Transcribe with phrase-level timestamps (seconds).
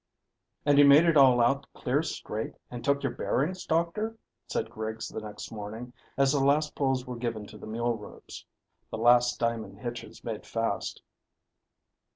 [0.65, 5.09] "And you made it all out clear straight and took your bearings, doctor?" said Griggs
[5.09, 8.43] the next morning, as the last pulls were given to the mule ropes
[8.89, 11.03] the last diamond hitches made fast.